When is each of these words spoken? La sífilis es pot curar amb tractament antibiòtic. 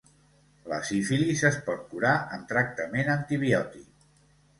La 0.69 0.77
sífilis 0.91 1.43
es 1.49 1.59
pot 1.67 1.83
curar 1.91 2.13
amb 2.37 2.47
tractament 2.53 3.13
antibiòtic. 3.17 3.85